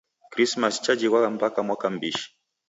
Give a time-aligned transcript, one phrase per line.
[0.33, 2.27] Krismasi chajighwa mpaka mwaka m'mbishi.